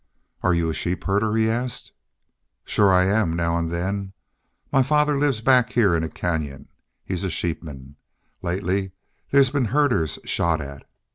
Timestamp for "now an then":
3.35-4.13